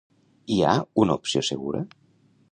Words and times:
Hi 0.53 0.55
ha 0.69 0.71
una 1.03 1.17
opció 1.21 1.43
segura? 1.51 1.83